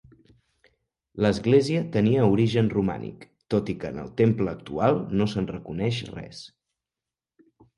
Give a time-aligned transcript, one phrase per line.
[1.25, 6.45] L'església tenia origen romànic, tot i que en el temple actual no se'n reconeix res.